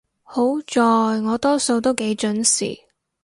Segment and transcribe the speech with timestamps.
[0.23, 2.85] 好在我多數都幾準時